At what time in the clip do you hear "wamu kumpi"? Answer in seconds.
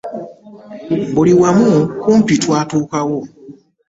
1.41-2.33